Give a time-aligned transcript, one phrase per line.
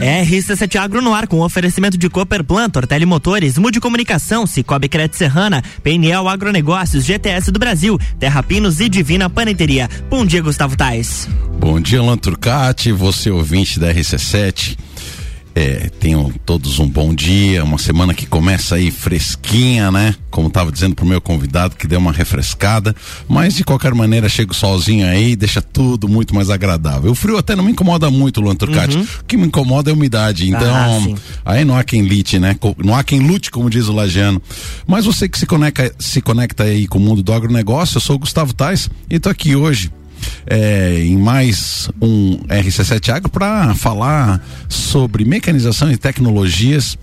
[0.00, 5.16] RC7 Agro no ar com oferecimento de Cooper Plant, Ortele Motores, Mude Comunicação, Cicobi Crédito
[5.16, 9.88] Serrana, PNL Agronegócios, GTS do Brasil, Terra Pinos e Divina Paneteria.
[10.10, 11.28] Bom dia, Gustavo Tais.
[11.58, 14.76] Bom dia, Alan Turcati, você ouvinte da RC7.
[15.56, 20.12] É, tenham todos um bom dia, uma semana que começa aí fresquinha, né?
[20.28, 22.94] Como estava dizendo pro meu convidado, que deu uma refrescada,
[23.28, 27.12] mas de qualquer maneira chega o solzinho aí deixa tudo muito mais agradável.
[27.12, 28.96] O frio até não me incomoda muito, Luan Turcati.
[28.96, 29.06] Uhum.
[29.20, 30.98] O que me incomoda é a umidade, então ah,
[31.44, 32.56] aí não há quem lute, né?
[32.84, 34.42] Não há quem lute, como diz o Lajano.
[34.88, 38.16] Mas você que se conecta, se conecta aí com o mundo do agronegócio, eu sou
[38.16, 39.92] o Gustavo Tais e tô aqui hoje
[40.46, 46.98] é, em mais um RC7 Agro para falar sobre mecanização e tecnologias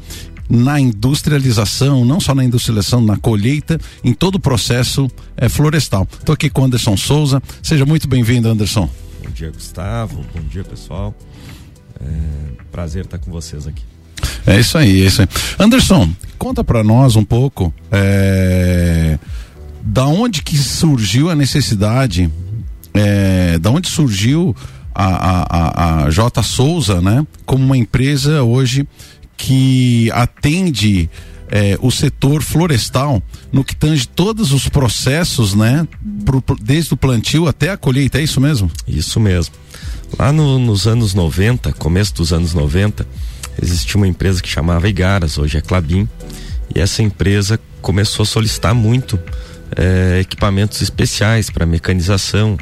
[0.49, 6.05] na industrialização, não só na industrialização, na colheita, em todo o processo é, florestal.
[6.11, 7.41] Estou aqui com Anderson Souza.
[7.63, 8.89] Seja muito bem-vindo, Anderson.
[9.23, 10.25] Bom dia, Gustavo.
[10.35, 11.16] Bom dia, pessoal.
[12.02, 12.05] É,
[12.69, 13.83] prazer estar com vocês aqui.
[14.45, 15.28] É isso aí, é isso aí.
[15.58, 19.17] Anderson, conta para nós um pouco é,
[19.81, 22.30] da onde que surgiu a necessidade
[22.94, 24.56] é, da onde surgiu
[24.94, 27.25] a, a, a, a J Souza, né?
[27.45, 28.88] Como uma empresa hoje
[29.38, 31.09] que atende
[31.50, 35.88] é, o setor florestal no que tange todos os processos, né?
[36.23, 38.72] Pro, desde o plantio até a colheita, é isso mesmo?
[38.88, 39.53] Isso mesmo.
[40.17, 43.08] Lá no, nos anos 90, começo dos anos 90,
[43.62, 46.08] existia uma empresa que chamava Igaras, hoje é Clabin,
[46.73, 49.19] e essa empresa começou a solicitar muito
[49.75, 52.58] é, equipamentos especiais para mecanização,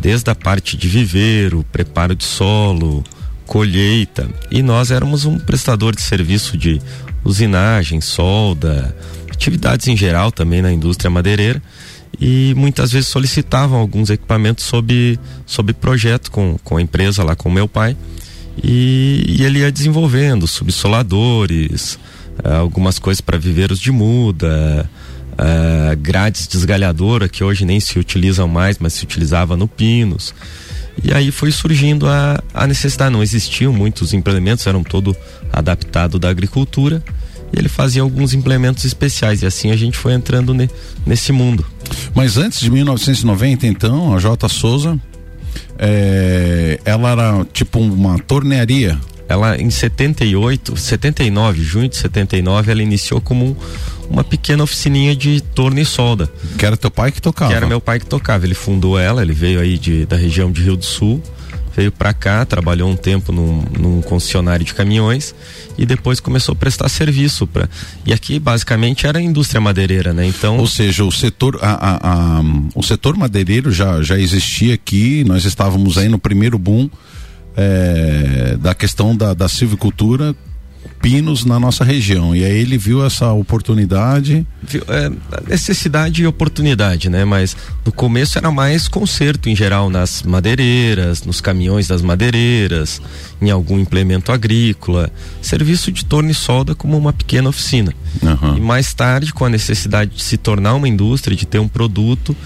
[0.00, 3.04] desde a parte de viveiro, preparo de solo,
[3.46, 4.28] colheita.
[4.50, 6.80] E nós éramos um prestador de serviço de
[7.24, 8.94] usinagem, solda,
[9.30, 11.62] atividades em geral também na indústria madeireira.
[12.20, 17.50] E muitas vezes solicitavam alguns equipamentos sob, sob projeto com, com a empresa lá com
[17.50, 17.96] meu pai.
[18.62, 21.98] E, e ele ia desenvolvendo subsoladores,
[22.44, 24.88] algumas coisas para viveiros de muda,
[25.32, 30.34] uh, grades desgalhadora que hoje nem se utilizam mais, mas se utilizava no Pinos.
[31.02, 33.12] E aí foi surgindo a, a necessidade.
[33.12, 35.16] Não existiam muitos implementos, eram todo
[35.52, 37.02] adaptado da agricultura.
[37.52, 39.42] E ele fazia alguns implementos especiais.
[39.42, 40.68] E assim a gente foi entrando ne,
[41.06, 41.64] nesse mundo.
[42.14, 44.48] Mas antes de 1990, então, a J.
[44.48, 44.98] Souza,
[45.78, 48.98] é, ela era tipo uma tornearia
[49.32, 53.56] ela em 78, 79, junho de 79, ela iniciou como um,
[54.08, 56.30] uma pequena oficininha de torno e solda.
[56.58, 57.50] Que era teu pai que tocava?
[57.50, 58.44] Que era meu pai que tocava.
[58.44, 61.22] Ele fundou ela, ele veio aí de, da região de Rio do Sul,
[61.74, 65.34] veio para cá, trabalhou um tempo num, num, concessionário de caminhões
[65.78, 67.68] e depois começou a prestar serviço para
[68.04, 70.26] e aqui basicamente era a indústria madeireira, né?
[70.26, 72.42] Então, ou seja, o setor a, a, a,
[72.74, 76.90] o setor madeireiro já já existia aqui, nós estávamos aí no primeiro boom
[77.56, 80.34] é, da questão da, da silvicultura
[81.02, 82.34] pinos na nossa região.
[82.34, 84.46] E aí ele viu essa oportunidade.
[84.62, 85.10] Viu, é,
[85.48, 87.24] necessidade e oportunidade, né?
[87.24, 93.02] Mas no começo era mais conserto em geral nas madeireiras, nos caminhões das madeireiras,
[93.40, 95.10] em algum implemento agrícola,
[95.42, 97.92] serviço de torno e solda como uma pequena oficina.
[98.22, 98.58] Uhum.
[98.58, 102.36] E mais tarde, com a necessidade de se tornar uma indústria, de ter um produto,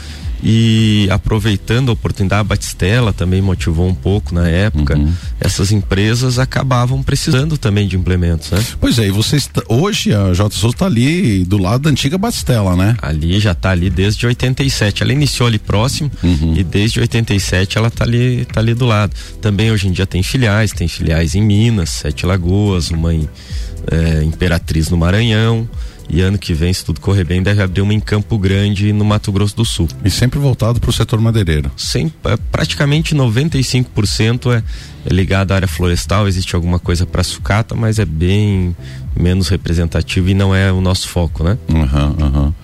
[0.43, 4.97] e aproveitando a oportunidade, a Batistela também motivou um pouco na época.
[4.97, 5.13] Uhum.
[5.41, 8.65] Essas empresas acabavam precisando também de implementos, né?
[8.81, 12.77] Pois é, e vocês hoje a J Souza está ali do lado da antiga Batistela,
[12.77, 12.97] né?
[13.01, 15.03] Ali já está ali desde 87.
[15.03, 16.55] Ela iniciou ali próximo uhum.
[16.57, 19.15] e desde 87 ela está ali, tá ali do lado.
[19.41, 23.29] Também hoje em dia tem filiais, tem filiais em Minas, Sete Lagoas, uma em
[23.91, 25.69] é, Imperatriz no Maranhão.
[26.09, 29.05] E ano que vem, se tudo correr bem, deve abrir uma em Campo Grande, no
[29.05, 29.89] Mato Grosso do Sul.
[30.05, 31.71] E sempre voltado para o setor madeireiro?
[31.77, 34.63] Sempre, é, praticamente 95% é,
[35.05, 36.29] é ligado à área florestal.
[36.29, 38.77] Existe alguma coisa para sucata, mas é bem
[39.19, 41.59] menos representativo e não é o nosso foco, né?
[41.69, 42.55] Uhum, uhum.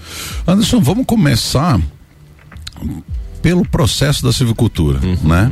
[0.47, 1.81] Anderson, vamos começar
[3.41, 5.17] pelo processo da silvicultura, uhum.
[5.25, 5.51] né?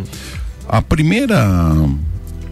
[0.68, 1.74] A primeira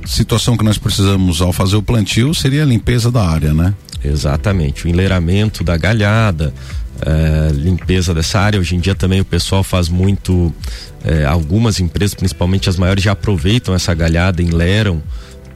[0.05, 3.75] situação que nós precisamos ao fazer o plantio seria a limpeza da área, né?
[4.05, 6.53] Exatamente, o enleiramento da galhada,
[7.01, 8.59] é, limpeza dessa área.
[8.61, 10.53] Hoje em dia também o pessoal faz muito,
[11.05, 15.03] é, algumas empresas, principalmente as maiores, já aproveitam essa galhada, enleram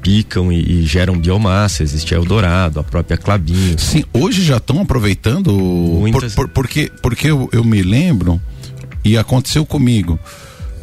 [0.02, 1.84] picam e, e, geram biomassa.
[1.84, 3.78] Existe a Eldorado, a própria Clabinho.
[3.78, 5.52] Sim, hoje já estão aproveitando.
[5.52, 6.34] Muitas...
[6.34, 8.40] Por, por, porque porque eu, eu me lembro,
[9.04, 10.18] e aconteceu comigo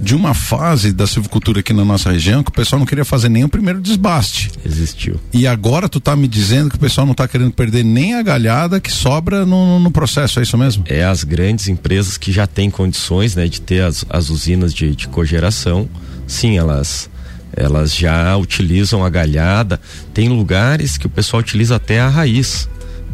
[0.02, 3.30] de uma fase da silvicultura aqui na nossa região que o pessoal não queria fazer
[3.30, 4.52] nem o primeiro desbaste.
[4.66, 5.20] Existiu.
[5.34, 8.22] E agora tu tá me dizendo que o pessoal não tá querendo perder nem a
[8.22, 10.84] galhada que sobra no, no processo, é isso mesmo?
[10.88, 14.96] É, as grandes empresas que já têm condições, né, de ter as, as usinas de,
[14.96, 15.90] de cogeração,
[16.26, 17.10] sim, elas
[17.52, 19.82] Elas já utilizam a galhada.
[20.14, 22.70] Tem lugares que o pessoal utiliza até a raiz.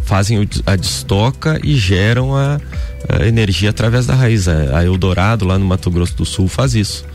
[0.05, 2.59] Fazem a destoca e geram a,
[3.09, 4.47] a energia através da raiz.
[4.47, 7.05] A Eldorado, lá no Mato Grosso do Sul, faz isso.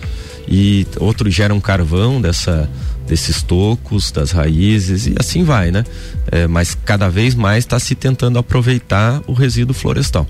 [0.48, 2.68] E outros geram carvão dessa,
[3.06, 5.84] desses tocos, das raízes e assim vai, né?
[6.30, 10.26] É, mas cada vez mais está se tentando aproveitar o resíduo florestal.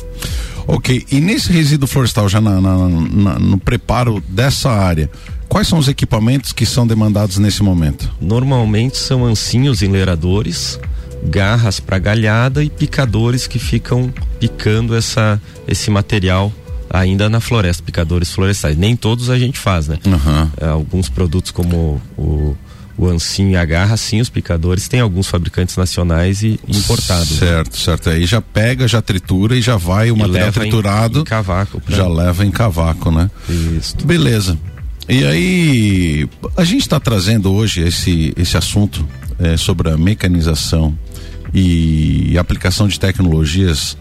[0.67, 5.11] Ok, e nesse resíduo florestal, já na, na, na, no preparo dessa área,
[5.49, 8.11] quais são os equipamentos que são demandados nesse momento?
[8.21, 10.79] Normalmente são ancinhos enleiradores,
[11.23, 16.53] garras para galhada e picadores que ficam picando essa, esse material
[16.89, 18.77] ainda na floresta, picadores florestais.
[18.77, 19.99] Nem todos a gente faz, né?
[20.05, 20.69] Uhum.
[20.69, 22.57] alguns produtos como o
[23.01, 27.39] o ancinho e a garra, sim, os picadores tem alguns fabricantes nacionais e importados.
[27.39, 27.79] Certo, né?
[27.79, 28.11] certo.
[28.11, 31.19] Aí já pega, já tritura e já vai o e material triturado.
[31.21, 31.83] Em, em cavaco.
[31.89, 33.31] Já leva em cavaco, né?
[33.49, 33.97] Isso.
[34.05, 34.59] Beleza.
[35.09, 39.09] E aí, a gente está trazendo hoje esse, esse assunto
[39.41, 40.97] é, sobre a mecanização
[41.53, 43.97] e, aplicação de tecnologias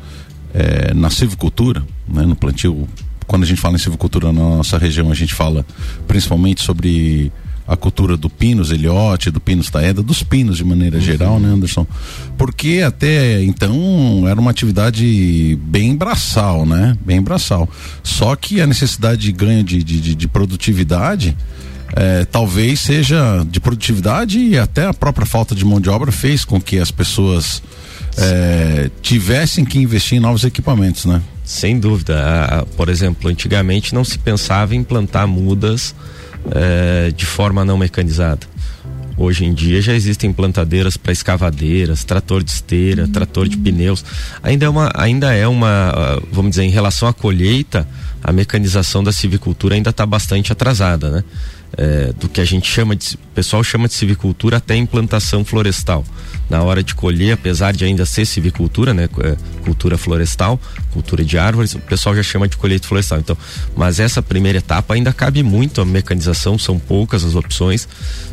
[0.53, 2.87] é, na silvicultura, né, no plantio.
[3.25, 5.65] Quando a gente fala em silvicultura na nossa região, a gente fala
[6.07, 7.31] principalmente sobre
[7.67, 11.03] a cultura do Pinos Eliote, do Pinos Taeda, dos pinos de maneira uhum.
[11.03, 11.85] geral, né, Anderson?
[12.35, 16.97] Porque até então era uma atividade bem braçal, né?
[17.05, 17.69] Bem braçal.
[18.01, 21.37] Só que a necessidade de ganho de, de, de produtividade.
[21.95, 26.45] É, talvez seja de produtividade e até a própria falta de mão de obra fez
[26.45, 27.63] com que as pessoas
[28.17, 31.21] é, tivessem que investir em novos equipamentos, né?
[31.43, 32.65] Sem dúvida.
[32.77, 35.95] por exemplo, antigamente não se pensava em plantar mudas
[36.51, 38.47] é, de forma não mecanizada.
[39.19, 43.11] Hoje em dia já existem plantadeiras para escavadeiras, trator de esteira, uhum.
[43.11, 44.05] trator de pneus.
[44.41, 47.85] Ainda é uma, ainda é uma, ah, vamos dizer, em relação à colheita,
[48.23, 51.23] a mecanização da civicultura ainda está bastante atrasada, né?
[51.77, 56.03] É, do que a gente chama de, pessoal chama de civicultura até implantação florestal
[56.49, 60.59] na hora de colher, apesar de ainda ser civicultura, né, é, cultura florestal,
[60.91, 63.19] cultura de árvores, o pessoal já chama de colheita florestal.
[63.19, 63.37] Então,
[63.77, 67.87] mas essa primeira etapa ainda cabe muito a mecanização, são poucas as opções,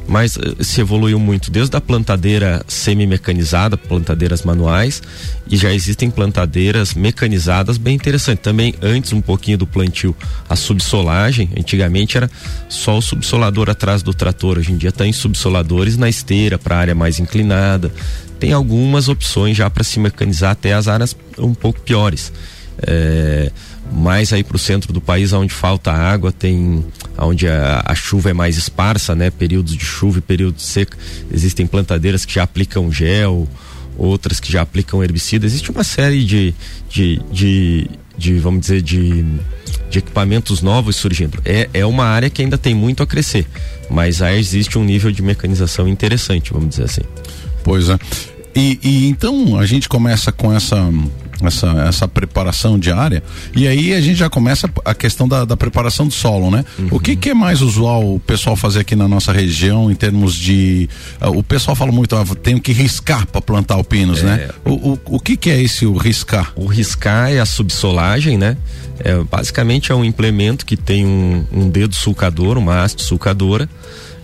[0.09, 5.03] mas uh, se evoluiu muito desde a plantadeira semi-mecanizada, plantadeiras manuais,
[5.49, 8.43] e já existem plantadeiras mecanizadas bem interessantes.
[8.43, 10.15] Também antes um pouquinho do plantio,
[10.49, 12.31] a subsolagem, antigamente era
[12.69, 16.77] só o subsolador atrás do trator, hoje em dia está em subsoladores na esteira para
[16.77, 17.93] área mais inclinada
[18.39, 22.33] tem algumas opções já para se mecanizar até as áreas um pouco piores.
[22.87, 23.51] É,
[23.93, 26.85] mais aí para o centro do país, onde falta água, tem
[27.19, 29.31] onde a, a, chuva é mais esparsa, né?
[29.31, 30.97] Períodos de chuva e períodos de seca.
[31.33, 33.49] Existem plantadeiras que já aplicam gel,
[33.97, 35.47] outras que já aplicam herbicida.
[35.47, 36.55] Existe uma série de,
[36.89, 39.25] de, de, de vamos dizer, de,
[39.91, 41.39] de equipamentos novos surgindo.
[41.45, 43.47] É, é uma área que ainda tem muito a crescer,
[43.91, 47.03] mas aí existe um nível de mecanização interessante, vamos dizer assim.
[47.65, 47.99] Pois é.
[48.55, 50.91] E, e, então a gente começa com essa,
[51.43, 53.23] essa, essa preparação diária
[53.55, 56.65] e aí a gente já começa a questão da, da preparação do solo, né?
[56.79, 56.89] Uhum.
[56.93, 60.35] O que, que, é mais usual o pessoal fazer aqui na nossa região em termos
[60.35, 60.89] de
[61.21, 64.35] uh, o pessoal fala muito, ah, tenho que riscar para plantar o pinos, né?
[64.35, 64.47] é.
[64.47, 64.55] né?
[64.65, 66.53] O, o, o que, que é esse o riscar?
[66.57, 68.57] O riscar é a subsolagem, né?
[68.99, 73.69] É, basicamente é um implemento que tem um, um dedo sulcador, uma haste sulcadora,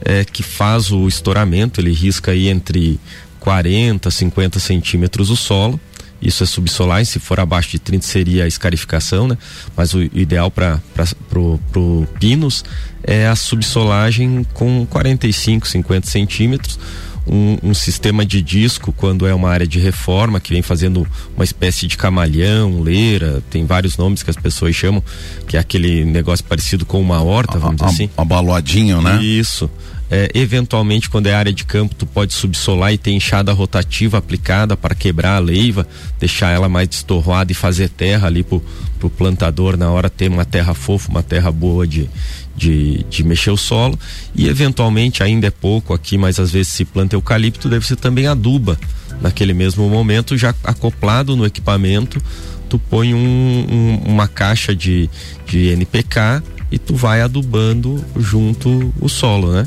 [0.05, 2.99] é, que faz o estouramento, ele risca aí entre
[3.41, 5.81] 40, 50 centímetros o solo.
[6.23, 9.37] Isso é subsolar, se for abaixo de 30 seria a escarificação, né?
[9.77, 10.81] Mas o ideal para
[11.29, 12.65] pro, pro pinos
[13.03, 16.79] é a subsolagem com 45, 50 centímetros.
[17.25, 21.45] Um, um, sistema de disco quando é uma área de reforma que vem fazendo uma
[21.45, 25.01] espécie de camalhão, leira, tem vários nomes que as pessoas chamam,
[25.47, 28.11] que é aquele negócio parecido com uma horta, vamos a, dizer assim.
[28.17, 29.23] Abaloadinho, né?
[29.23, 29.71] Isso.
[30.15, 34.77] É, eventualmente, quando é área de campo, tu pode subsolar e ter enxada rotativa aplicada
[34.77, 35.89] para quebrar a leiva,
[36.21, 38.63] deixar ela mais destorroada e fazer terra ali pro,
[38.99, 42.11] pro plantador na hora ter uma terra fofa, uma terra boa de,
[42.55, 43.99] de, de mexer o solo.
[44.35, 48.27] E eventualmente, ainda é pouco aqui, mas às vezes se planta eucalipto, deve ser também
[48.27, 48.79] aduba.
[49.19, 52.23] Naquele mesmo momento, já acoplado no equipamento,
[52.69, 55.09] tu põe um, um, uma caixa de,
[55.47, 59.67] de NPK e tu vai adubando junto o solo, né?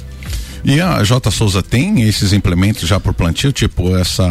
[0.65, 4.27] E a J Souza tem esses implementos já por plantio, tipo essa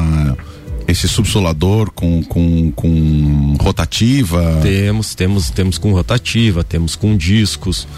[0.87, 4.61] esse subsolador com, com, com rotativa?
[4.63, 7.89] Temos, temos, temos com rotativa, temos com discos,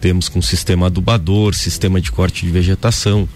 [0.00, 3.28] temos com sistema adubador, sistema de corte de vegetação.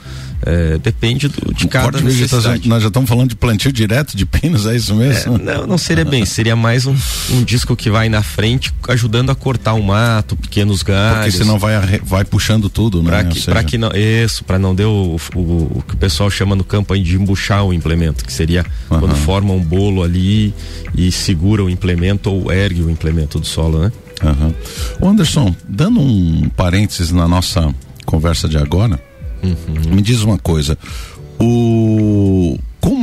[0.42, 2.68] É, depende do, de cada corte necessidade.
[2.68, 5.36] Nós já estamos falando de plantio direto de pinos, é isso mesmo?
[5.36, 6.96] É, não, não seria bem, seria mais um,
[7.30, 11.34] um, disco que vai na frente ajudando a cortar o mato, pequenos galhos.
[11.34, 13.10] Porque senão vai, vai puxando tudo, né?
[13.10, 13.64] Para que, seja...
[13.64, 16.94] que não, isso, para não deu o, o, o, que o pessoal chama no campo
[16.94, 19.00] aí de embuchar o implemento, que seria uhum.
[19.00, 20.54] quando forma um bolo ali
[20.96, 23.92] e segura o implemento ou ergue o implemento do solo, né?
[24.22, 25.10] Uhum.
[25.10, 29.00] Anderson, dando um parênteses na nossa conversa de agora,
[29.42, 29.94] uhum.
[29.94, 30.76] me diz uma coisa.
[31.38, 32.19] O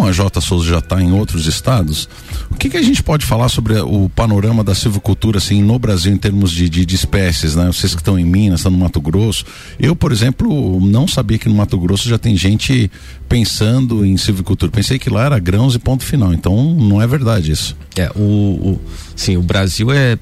[0.08, 2.10] a J Souza já está em outros estados,
[2.50, 6.14] o que, que, a gente pode falar sobre o panorama da silvicultura assim no Brasil
[6.14, 7.68] em termos de, de, de espécies, né?
[7.68, 9.46] Vocês que estão em Minas, estão no Mato Grosso.
[9.80, 12.90] Eu, por exemplo, não sabia que no Mato Grosso já tem gente
[13.28, 14.72] pensando em silvicultura.
[14.72, 16.34] Pensei que lá era grãos e ponto final.
[16.34, 17.76] Então, não é verdade isso.
[17.96, 18.82] É, o, o
[19.16, 20.18] sim, o Brasil é,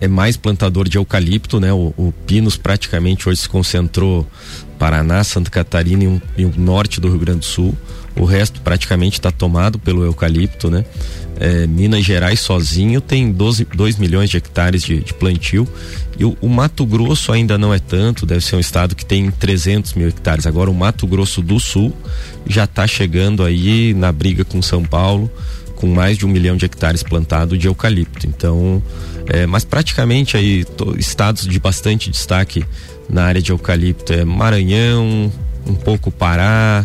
[0.00, 1.72] é mais plantador de eucalipto, né?
[1.72, 4.26] O, o Pinos praticamente hoje se concentrou
[4.78, 7.76] Paraná, Santa Catarina e, um, e o norte do Rio Grande do Sul.
[8.18, 10.84] O resto praticamente está tomado pelo eucalipto, né?
[11.40, 15.68] É, Minas Gerais sozinho tem 12, 2 milhões de hectares de, de plantio
[16.18, 19.30] e o, o, Mato Grosso ainda não é tanto, deve ser um estado que tem
[19.30, 20.46] 300 mil hectares.
[20.46, 21.94] Agora o Mato Grosso do Sul
[22.44, 25.30] já está chegando aí na briga com São Paulo
[25.76, 28.26] com mais de um milhão de hectares plantado de eucalipto.
[28.26, 28.82] Então,
[29.26, 32.64] é, mas praticamente aí to, estados de bastante destaque
[33.08, 35.32] na área de eucalipto é Maranhão,
[35.64, 36.84] um pouco Pará,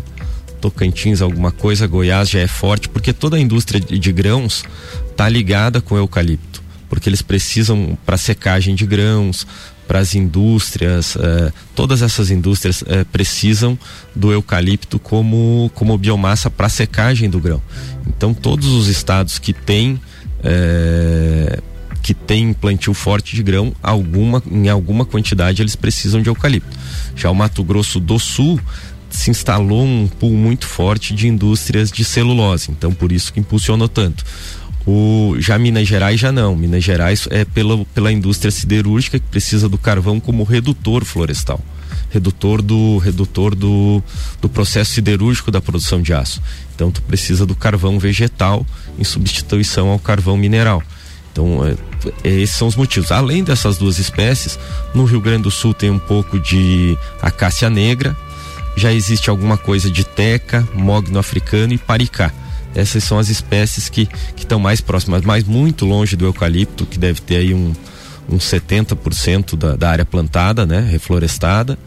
[0.64, 4.64] Tocantins alguma coisa, Goiás já é forte, porque toda a indústria de, de grãos
[5.12, 9.46] está ligada com o eucalipto, porque eles precisam para secagem de grãos,
[9.86, 13.78] para as indústrias, eh, todas essas indústrias eh, precisam
[14.16, 17.62] do eucalipto como, como biomassa para secagem do grão.
[18.08, 20.00] Então todos os estados que têm
[20.42, 21.60] eh,
[22.02, 26.78] que tem plantio forte de grão, alguma, em alguma quantidade eles precisam de eucalipto.
[27.18, 28.62] Já o Mato Grosso do Sul
[29.14, 33.88] se instalou um pool muito forte de indústrias de celulose, então por isso que impulsionou
[33.88, 34.26] tanto.
[34.86, 36.56] O, já Minas Gerais já não.
[36.56, 41.62] Minas Gerais é pela, pela indústria siderúrgica que precisa do carvão como redutor florestal.
[42.10, 44.04] Redutor do redutor do,
[44.42, 46.42] do processo siderúrgico da produção de aço.
[46.76, 48.66] Então tu precisa do carvão vegetal
[49.00, 50.84] em substituição ao carvão mineral.
[51.32, 51.76] Então, é,
[52.24, 53.12] é, esses são os motivos.
[53.12, 54.60] Além dessas duas espécies,
[54.94, 58.16] no Rio Grande do Sul tem um pouco de acácia negra,
[58.76, 62.32] já existe alguma coisa de teca, mogno africano e paricá.
[62.76, 67.22] Essas são as espécies que estão mais próximas, mas muito longe do eucalipto, que deve
[67.22, 67.74] ter aí um,
[68.28, 71.78] um 70% da, da área plantada, né, reflorestada.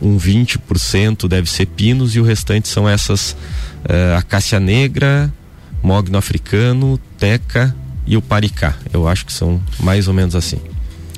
[0.00, 3.36] Um 20% deve ser pinos e o restante são essas
[3.84, 5.32] uh, acácia negra,
[5.80, 8.74] mogno africano, teca e o paricá.
[8.92, 10.58] Eu acho que são mais ou menos assim.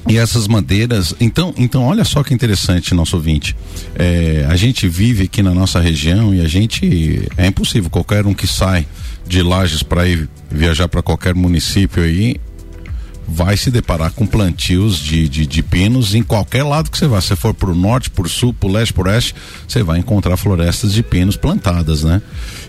[0.06, 3.56] E essas madeiras, então, então olha só que interessante, nosso ouvinte.
[3.94, 8.34] É, a gente vive aqui na nossa região e a gente é impossível qualquer um
[8.34, 8.86] que sai
[9.26, 12.36] de Lages para ir viajar para qualquer município aí
[13.26, 17.20] vai se deparar com plantios de, de, de, pinos em qualquer lado que você vá.
[17.20, 19.34] Se for pro norte, pro sul, pro leste, pro oeste,
[19.66, 22.20] você vai encontrar florestas de pinos plantadas, né?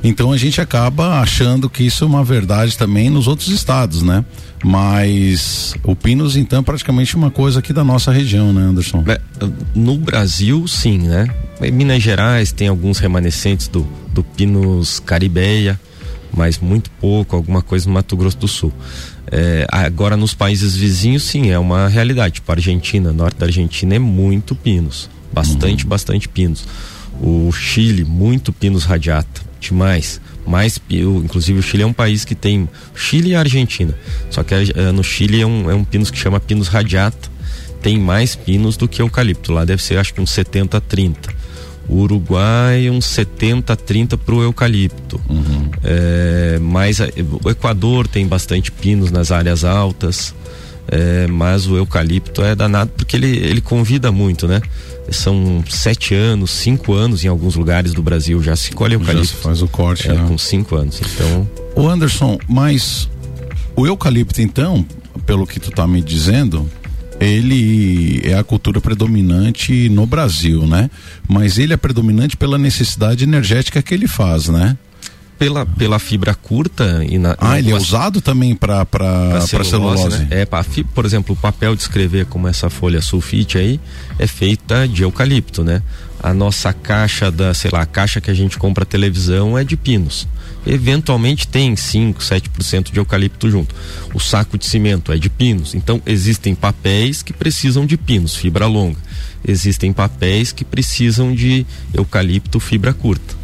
[0.04, 4.24] Então a gente acaba achando que isso é uma verdade também nos outros estados, né?
[4.64, 9.04] Mas o pinos, então, é praticamente uma coisa aqui da nossa região, né, Anderson?
[9.08, 9.20] É,
[9.76, 11.28] no Brasil, sim, né?
[11.62, 15.80] Em Minas Gerais tem alguns remanescentes do, do pinos caribeia,
[16.36, 18.74] mas muito pouco, alguma coisa no Mato Grosso do Sul.
[19.32, 22.36] É, agora nos países vizinhos, sim, é uma realidade.
[22.36, 25.10] Tipo, a Argentina, norte da Argentina é muito pinos.
[25.32, 25.90] Bastante, uhum.
[25.90, 26.66] bastante pinos.
[27.22, 29.42] O Chile, muito pinos radiata.
[29.60, 30.22] Demais.
[30.46, 32.70] Mais, inclusive o Chile é um país que tem.
[32.94, 33.98] Chile e Argentina.
[34.30, 37.30] Só que é, no Chile é um, é um pinos que chama pinos radiata.
[37.82, 39.52] Tem mais pinos do que eucalipto.
[39.52, 41.45] Lá deve ser acho que uns 70 a 30
[41.88, 45.20] o Uruguai uns 70, 30 para o eucalipto.
[45.30, 45.70] Uhum.
[45.84, 47.00] É, mas
[47.44, 50.34] o Equador tem bastante pinos nas áreas altas.
[50.88, 54.62] É, mas o eucalipto é danado porque ele, ele convida muito, né?
[55.10, 59.28] São sete anos, cinco anos em alguns lugares do Brasil já se colhe eucalipto.
[59.28, 60.26] Já se faz o corte, é, né?
[60.28, 61.50] Com cinco anos, então...
[61.76, 63.10] O Anderson, mas
[63.76, 64.86] o eucalipto então,
[65.26, 66.70] pelo que tu tá me dizendo,
[67.20, 70.90] ele é a cultura predominante no Brasil, né?
[71.28, 74.78] Mas ele é predominante pela necessidade energética que ele faz, né?
[75.38, 77.36] Pela, pela fibra curta e na.
[77.38, 78.86] Ah, ele é usado também para
[79.42, 80.20] celulose, celulose.
[80.20, 80.28] Né?
[80.30, 83.80] É, pra, por exemplo, o papel de escrever como essa folha sulfite aí
[84.18, 85.82] é feita de eucalipto, né?
[86.26, 89.78] a nossa caixa da, sei lá, a caixa que a gente compra televisão é de
[89.78, 90.28] pinos.
[90.66, 93.76] Eventualmente tem 5, 7% de eucalipto junto.
[94.14, 95.76] O saco de cimento é de pinos.
[95.76, 98.98] Então existem papéis que precisam de pinos, fibra longa.
[99.48, 103.36] Existem papéis que precisam de eucalipto, fibra curta.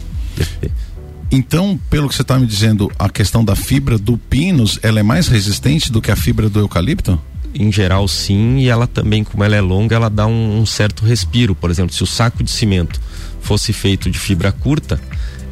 [1.32, 5.04] Então, pelo que você está me dizendo, a questão da fibra do pinus, ela é
[5.04, 7.18] mais resistente do que a fibra do eucalipto?
[7.54, 11.06] em geral sim, e ela também, como ela é longa, ela dá um, um certo
[11.06, 11.54] respiro.
[11.54, 13.00] Por exemplo, se o saco de cimento
[13.42, 15.00] fosse feito de fibra curta,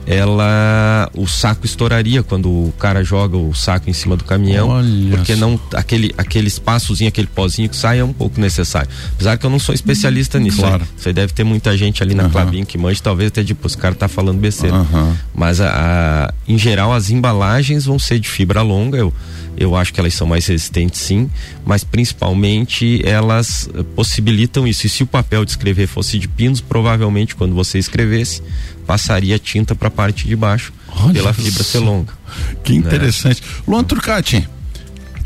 [0.05, 5.17] ela o saco estouraria quando o cara joga o saco em cima do caminhão, Olha
[5.17, 8.89] porque não aquele aquele espaçozinho, aquele pozinho que sai é um pouco necessário.
[9.13, 10.87] Apesar que eu não sou especialista nisso, claro.
[10.97, 12.29] Você deve ter muita gente ali na uhum.
[12.29, 14.77] Clabin que manja, talvez até tipo, os cara tá falando besteira.
[14.77, 15.15] Uhum.
[15.33, 19.13] Mas a, a, em geral as embalagens vão ser de fibra longa, eu
[19.59, 21.29] eu acho que elas são mais resistentes sim,
[21.65, 24.87] mas principalmente elas possibilitam isso.
[24.87, 28.41] E se o papel de escrever fosse de pinos, provavelmente quando você escrevesse,
[28.89, 32.11] passaria tinta para a parte de baixo Olha pela fibra ser longa.
[32.63, 32.79] Que né?
[32.79, 33.39] interessante.
[33.39, 33.47] Né?
[33.67, 34.49] Luan Turcati.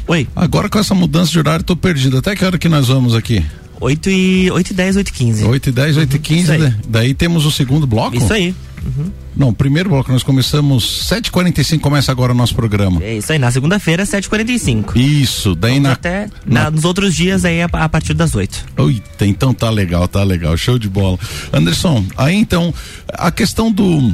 [0.06, 0.28] Oi.
[0.36, 2.18] Agora com essa mudança de horário, tô perdido.
[2.18, 3.42] Até que hora que nós vamos aqui?
[3.80, 5.44] 8 e, 8 e 10, 8 e 15.
[5.46, 6.52] 8 e 10, 8 e 15.
[6.52, 8.18] Uhum, daí temos o segundo bloco?
[8.18, 8.54] Isso aí.
[8.86, 9.12] Uhum.
[9.36, 13.04] Não, primeiro bloco, nós começamos 7h45, começa agora o nosso programa.
[13.04, 14.96] É isso aí, na segunda-feira, 7h45.
[14.96, 15.94] Isso, daí Vamos na.
[15.94, 18.66] Até na, nos outros dias aí a, a, partir das 8.
[18.78, 21.18] Eita, então tá legal, tá legal, show de bola.
[21.52, 22.74] Anderson, aí então,
[23.08, 24.14] a questão do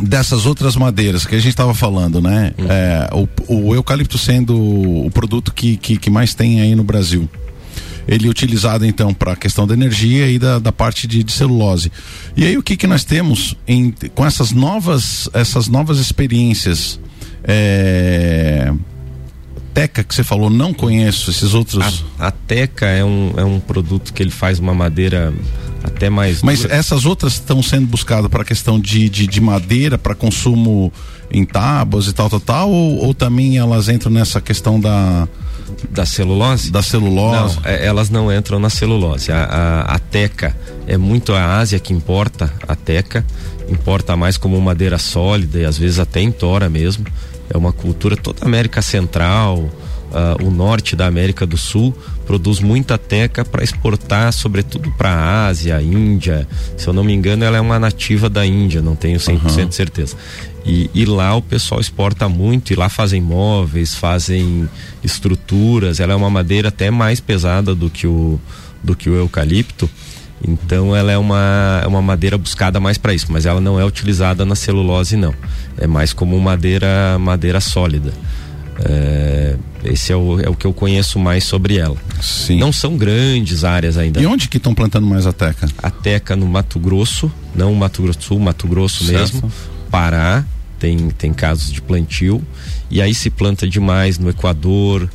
[0.00, 2.52] dessas outras madeiras que a gente estava falando, né?
[2.58, 2.66] Uhum.
[2.68, 7.28] É, o, o, eucalipto sendo o produto que, que, que mais tem aí no Brasil
[8.08, 11.30] ele é utilizado então para a questão da energia e da, da parte de, de,
[11.30, 11.92] celulose.
[12.34, 16.98] E aí o que que nós temos em, com essas novas essas novas experiências
[17.44, 18.72] é,
[19.78, 22.02] Teca que você falou, não conheço esses outros.
[22.18, 25.32] A, a, Teca é um, é um produto que ele faz uma madeira
[25.84, 26.42] até mais.
[26.42, 26.74] Mas dura.
[26.74, 30.92] essas outras estão sendo buscadas para a questão de, de, de madeira para consumo
[31.30, 35.28] em tábuas e tal, tal, tal, ou, ou também elas entram nessa questão da
[35.90, 36.70] da celulose?
[36.70, 37.56] Da celulose.
[37.56, 39.30] Não, é, elas não entram na celulose.
[39.32, 40.56] A, a, a, teca
[40.86, 43.24] é muito a Ásia que importa a teca,
[43.68, 47.06] importa mais como madeira sólida e às vezes até em tora mesmo.
[47.50, 52.60] É uma cultura toda a América Central, uh, o norte da América do Sul produz
[52.60, 56.46] muita teca para exportar, sobretudo para a Ásia, Índia.
[56.76, 59.66] Se eu não me engano, ela é uma nativa da Índia, não tenho 100% uhum.
[59.66, 60.14] de certeza.
[60.68, 64.68] E, e, lá o pessoal exporta muito, e lá fazem móveis, fazem
[65.02, 65.98] estruturas.
[65.98, 68.38] Ela é uma madeira até mais pesada do que o,
[68.84, 69.88] do que o eucalipto.
[70.46, 73.84] Então ela é uma, é uma madeira buscada mais para isso, mas ela não é
[73.84, 75.34] utilizada na celulose não.
[75.76, 78.12] É mais como madeira madeira sólida.
[78.84, 81.96] É, esse é o, é o que eu conheço mais sobre ela.
[82.20, 82.58] Sim.
[82.58, 84.20] Não são grandes áreas ainda.
[84.20, 85.68] E onde que estão plantando mais a teca?
[85.82, 89.34] A teca no Mato Grosso, não Mato Grosso Sul, Mato Grosso certo.
[89.34, 89.52] mesmo.
[89.90, 90.44] Pará,
[90.78, 92.42] tem, tem casos de plantio.
[92.90, 95.08] E aí se planta demais no Equador,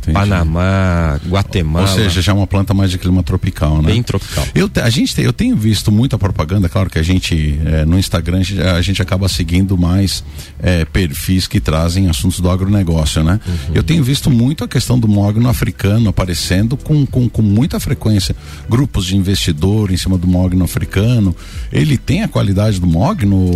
[0.00, 0.14] Entendi.
[0.14, 1.88] Panamá, Guatemala.
[1.88, 3.92] Ou seja, já é uma planta mais de clima tropical, né?
[3.92, 4.46] Bem tropical.
[4.54, 8.40] Eu, a gente, eu tenho visto muita propaganda, claro que a gente, é, no Instagram,
[8.76, 10.24] a gente, acaba seguindo mais
[10.62, 13.38] é, perfis que trazem assuntos do agronegócio, né?
[13.46, 13.74] Uhum.
[13.74, 18.34] Eu tenho visto muito a questão do mogno africano aparecendo com, com, com muita frequência.
[18.68, 21.36] Grupos de investidor em cima do mogno africano.
[21.70, 23.50] Ele tem a qualidade do mogno?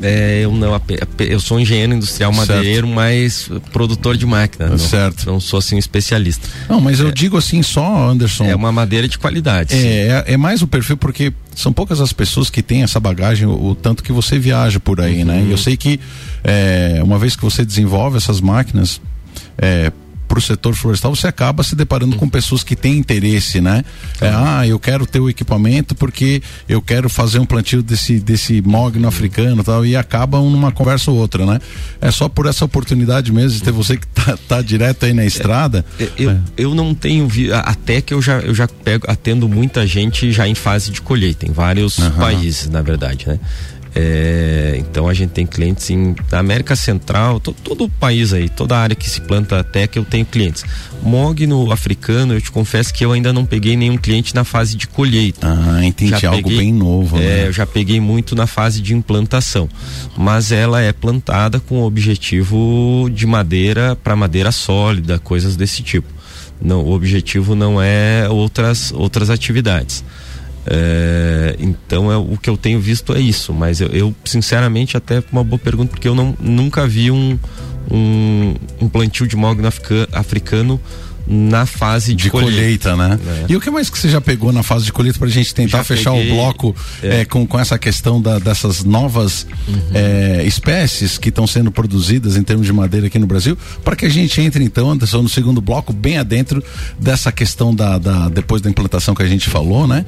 [0.00, 0.80] É, eu não,
[1.18, 2.94] eu sou engenheiro industrial madeireiro, certo.
[2.94, 4.76] mas produtor de máquina.
[4.78, 6.48] Certo não sou assim especialista.
[6.68, 8.44] Não, mas eu é, digo assim só, Anderson.
[8.44, 9.74] É uma madeira de qualidade.
[9.74, 13.46] É, é, é, mais o perfil porque são poucas as pessoas que têm essa bagagem,
[13.46, 15.34] o, o tanto que você viaja por aí, né?
[15.34, 15.40] uhum.
[15.40, 15.46] né?
[15.48, 16.00] E eu sei que
[16.44, 19.00] é, uma vez que você desenvolve essas máquinas,
[19.56, 19.92] é,
[20.28, 23.82] para o setor florestal, você acaba se deparando com pessoas que têm interesse, né?
[24.20, 28.60] É, ah, eu quero ter o equipamento porque eu quero fazer um plantio desse, desse
[28.60, 31.58] mogno africano tal, e acabam numa conversa ou outra, né?
[32.00, 35.24] É só por essa oportunidade mesmo de ter você que tá, tá direto aí na
[35.24, 35.84] estrada.
[35.98, 36.38] É, eu, é.
[36.56, 40.46] eu não tenho vi, até que eu já, eu já pego, atendo muita gente já
[40.46, 42.10] em fase de colheita, em vários uhum.
[42.10, 43.40] países, na verdade, né?
[44.00, 48.48] É, então a gente tem clientes em, na América Central, to, todo o país aí,
[48.48, 50.64] toda a área que se planta até que eu tenho clientes.
[51.02, 54.86] Mogno africano, eu te confesso que eu ainda não peguei nenhum cliente na fase de
[54.86, 55.48] colheita.
[55.48, 57.16] Ah, entendi, já algo peguei, bem novo.
[57.16, 57.46] É, né?
[57.48, 59.68] eu já peguei muito na fase de implantação,
[60.16, 66.06] mas ela é plantada com o objetivo de madeira para madeira sólida, coisas desse tipo.
[66.62, 70.04] Não, o objetivo não é outras outras atividades.
[70.70, 75.22] É, então é, o que eu tenho visto é isso, mas eu, eu, sinceramente até
[75.32, 77.38] uma boa pergunta porque eu não, nunca vi um,
[77.90, 79.66] um, um plantio de mogno
[80.12, 80.78] africano
[81.30, 82.56] na fase de, de colheita.
[82.56, 83.20] colheita, né?
[83.26, 83.52] É.
[83.52, 85.54] E o que mais que você já pegou na fase de colheita para a gente
[85.54, 87.20] tentar já fechar peguei, o bloco é.
[87.20, 89.78] É, com, com essa questão da, dessas novas uhum.
[89.92, 94.06] É, espécies que estão sendo produzidas em termos de madeira aqui no Brasil, para que
[94.06, 96.64] a gente entre então, Anderson, no segundo bloco, bem adentro
[96.98, 100.06] dessa questão da, da depois da implantação que a gente falou, né?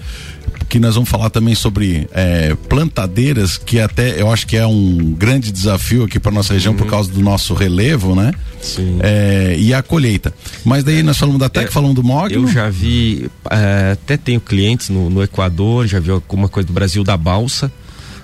[0.71, 5.13] Que nós vamos falar também sobre é, plantadeiras, que até eu acho que é um
[5.19, 6.79] grande desafio aqui para nossa região uhum.
[6.79, 8.33] por causa do nosso relevo, né?
[8.63, 8.99] Sim.
[9.03, 10.33] É, e a colheita.
[10.65, 12.33] Mas daí nós falamos da TEC, é, falamos do MOG.
[12.33, 16.73] Eu já vi, é, até tenho clientes no, no Equador, já vi alguma coisa do
[16.73, 17.71] Brasil da balsa.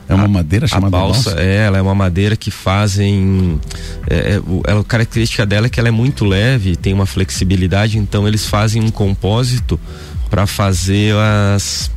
[0.09, 1.43] É uma a, madeira chamada a balsa, balsa?
[1.43, 3.61] É, ela é uma madeira que fazem.
[4.09, 8.29] É, é, a característica dela é que ela é muito leve, tem uma flexibilidade, então
[8.29, 9.81] eles fazem um compósito
[10.31, 11.91] para fazer as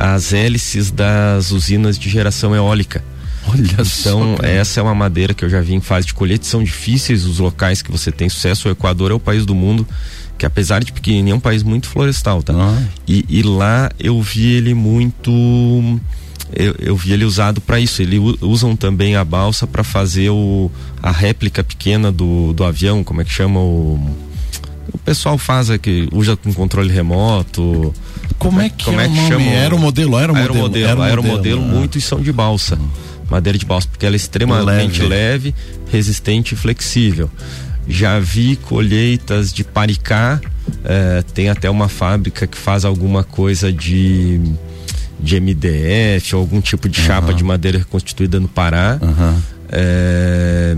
[0.00, 3.04] as hélices das usinas de geração eólica.
[3.46, 6.46] Olha então, só, essa é uma madeira que eu já vi em fase de colheita.
[6.46, 8.66] São difíceis os locais que você tem sucesso.
[8.66, 9.86] O Equador é o país do mundo
[10.38, 12.54] que, apesar de pequenininho, é um país muito florestal, tá?
[12.56, 12.82] Ah.
[13.06, 15.30] E, e, lá eu vi ele muito.
[16.50, 18.00] Eu, eu vi ele usado para isso.
[18.00, 20.70] Eles usam também a balsa para fazer o,
[21.02, 24.00] a réplica pequena do, do avião, como é que chama o.
[24.92, 27.94] O pessoal faz aqui, usa com controle remoto.
[28.40, 29.44] Como é que, como é, que chama?
[29.44, 30.76] Era o modelo, era o modelo.
[30.76, 32.78] Era o aeromodelo, modelo, muitos são de balsa.
[33.30, 35.54] Madeira de balsa, porque ela é extremamente leve, leve
[35.92, 37.30] resistente e flexível.
[37.86, 40.40] Já vi colheitas de paricá,
[40.84, 44.40] eh, tem até uma fábrica que faz alguma coisa de
[45.22, 47.06] de MDF algum tipo de uhum.
[47.06, 48.98] chapa de madeira reconstituída no Pará.
[49.02, 49.40] Uhum.
[49.70, 50.76] É,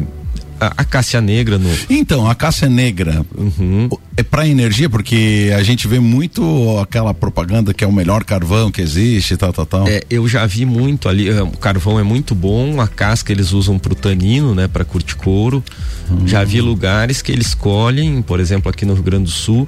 [0.63, 1.69] a, a cássia negra no.
[1.91, 3.89] Então, a cássia negra uhum.
[4.17, 8.71] é para energia, porque a gente vê muito aquela propaganda que é o melhor carvão
[8.71, 9.89] que existe, tal, tal, tal.
[9.89, 13.53] É, eu já vi muito ali, é, o carvão é muito bom, a casca eles
[13.53, 15.65] usam pro tanino, né, para curtir couro.
[16.09, 16.27] Uhum.
[16.27, 19.67] Já vi lugares que eles colhem, por exemplo, aqui no Rio Grande do Sul,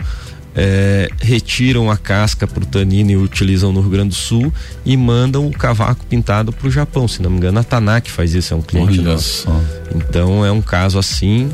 [0.57, 4.53] é, retiram a casca para o tanino e utilizam no Rio Grande do Sul
[4.85, 7.09] e mandam o cavaco pintado para o Japão.
[7.09, 9.43] Se não me engano, a Tanak faz isso, é um cliente Olha nosso.
[9.43, 9.61] Só.
[9.95, 11.51] Então é um caso assim.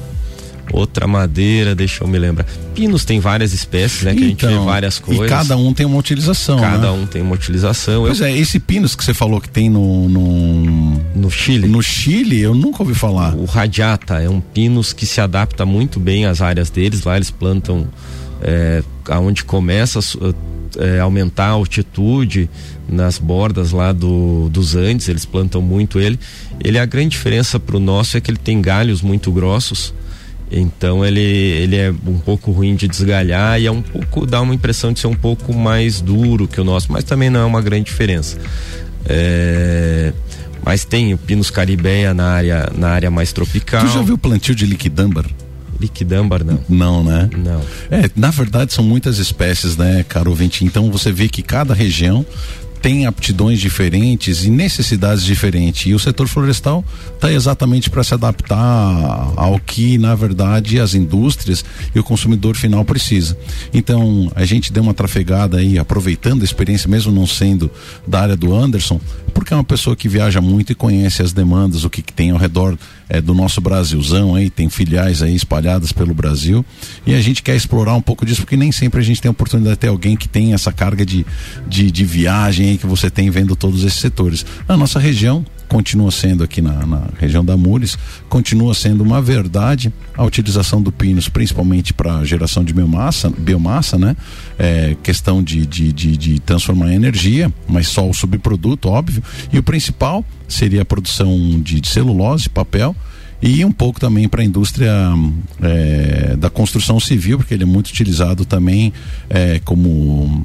[0.73, 2.47] Outra madeira, deixa eu me lembrar.
[2.77, 4.15] Pinos tem várias espécies, né?
[4.15, 5.27] Que então, a gente vê então, várias coisas.
[5.27, 6.61] E cada um tem uma utilização.
[6.61, 6.91] Cada né?
[6.91, 8.03] um tem uma utilização.
[8.03, 8.27] Pois eu...
[8.27, 11.01] é, esse pinos que você falou que tem no, no.
[11.17, 11.67] No Chile.
[11.67, 13.35] No Chile, eu nunca ouvi falar.
[13.35, 17.03] O radiata é um pinos que se adapta muito bem às áreas deles.
[17.03, 17.89] Lá eles plantam
[18.43, 20.03] é, aonde começa a
[20.79, 22.49] é, aumentar a altitude
[22.89, 26.19] nas bordas lá do, dos Andes, eles plantam muito ele.
[26.63, 29.95] Ele a grande diferença para o nosso é que ele tem galhos muito grossos.
[30.51, 34.53] Então ele, ele é um pouco ruim de desgalhar e é um pouco dá uma
[34.53, 37.63] impressão de ser um pouco mais duro que o nosso, mas também não é uma
[37.63, 38.37] grande diferença.
[39.07, 40.13] É,
[40.65, 43.85] mas tem o Pinus caribeia na área na área mais tropical.
[43.85, 45.25] Tu já viu plantio de liquidâmbar?
[45.81, 46.61] Liquidâmbar, não.
[46.69, 47.29] Não, né?
[47.37, 47.61] Não.
[47.91, 50.65] É, na verdade são muitas espécies, né, caro ouvinte?
[50.65, 52.25] Então você vê que cada região
[52.81, 55.87] tem aptidões diferentes e necessidades diferentes.
[55.87, 58.57] E o setor florestal está exatamente para se adaptar
[59.37, 61.65] ao que, na verdade, as indústrias
[61.95, 63.37] e o consumidor final precisa.
[63.73, 67.71] Então, a gente deu uma trafegada aí, aproveitando a experiência, mesmo não sendo
[68.07, 69.01] da área do Anderson,
[69.41, 72.31] porque é uma pessoa que viaja muito e conhece as demandas, o que, que tem
[72.31, 72.77] ao redor
[73.09, 76.63] é, do nosso Brasilzão aí, tem filiais aí espalhadas pelo Brasil.
[77.07, 79.33] E a gente quer explorar um pouco disso, porque nem sempre a gente tem a
[79.33, 81.25] oportunidade de ter alguém que tem essa carga de,
[81.67, 84.45] de, de viagem aí que você tem vendo todos esses setores.
[84.69, 87.97] Na nossa região, continua sendo aqui na, na, região da Mures,
[88.29, 94.17] continua sendo uma verdade a utilização do pinos, principalmente para geração de biomassa, biomassa, né?
[94.59, 99.23] É, questão de, de, de, de, transformar em energia, mas só o subproduto, óbvio.
[99.53, 102.95] E o principal seria a produção de, de celulose, papel,
[103.41, 104.93] e um pouco também para a indústria
[105.63, 108.93] é, da construção civil, porque ele é muito utilizado também
[109.31, 110.45] é, como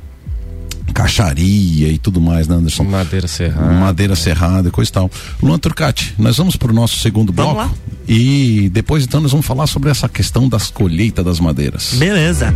[0.96, 2.86] caixaria e tudo mais, né, Anderson?
[2.86, 3.74] Madeira serrada.
[3.74, 5.12] Madeira serrada e coisa e tal.
[5.44, 7.54] Luan Turcati, nós vamos para o nosso segundo bloco.
[7.54, 7.78] Vamos lá.
[8.08, 11.96] E depois então nós vamos falar sobre essa questão das colheitas das madeiras.
[11.96, 12.56] Beleza.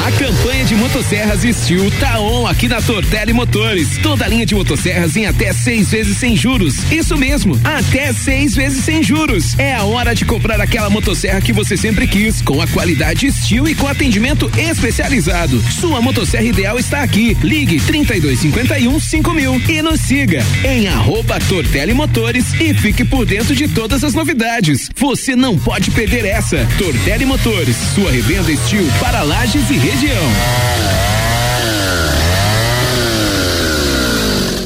[0.03, 3.99] A campanha de motosserras Steel tá on aqui na Tortelli Motores.
[4.01, 6.91] Toda linha de motosserras em até seis vezes sem juros.
[6.91, 9.57] Isso mesmo, até seis vezes sem juros.
[9.59, 13.67] É a hora de comprar aquela motosserra que você sempre quis, com a qualidade Steel
[13.67, 15.61] e com atendimento especializado.
[15.71, 17.37] Sua motosserra ideal está aqui.
[17.43, 23.67] Ligue 3251 5000 e nos siga em arroba Tortelli Motores e fique por dentro de
[23.67, 24.89] todas as novidades.
[24.95, 26.67] Você não pode perder essa.
[26.79, 31.30] Tortelli Motores, sua revenda Steel para lajes e região.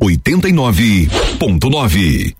[0.00, 2.39] 89.9.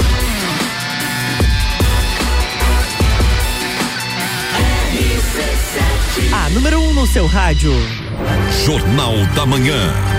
[7.01, 7.73] No seu rádio.
[8.63, 10.10] Jornal da Manhã.